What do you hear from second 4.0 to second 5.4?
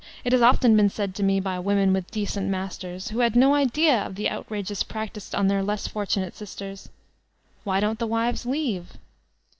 of the outrages practiced